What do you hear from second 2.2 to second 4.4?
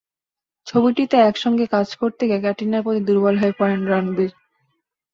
গিয়ে ক্যাটরিনার প্রতি দুর্বল হয়ে পড়েন রণবীর।